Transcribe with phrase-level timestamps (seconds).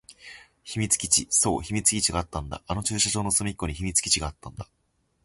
[0.63, 1.27] 秘密基地。
[1.29, 2.63] そう、秘密基地があったんだ。
[2.65, 4.67] あの駐車場の隅っこに秘密基地があったんだ。